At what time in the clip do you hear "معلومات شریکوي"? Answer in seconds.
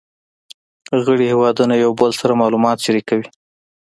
2.41-3.27